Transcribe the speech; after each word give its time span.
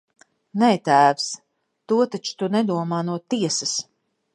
Nē, 0.61 0.69
tēvs, 0.89 1.27
to 1.91 2.01
taču 2.17 2.37
tu 2.41 2.53
nedomā 2.59 3.07
no 3.13 3.23
tiesas! 3.33 3.81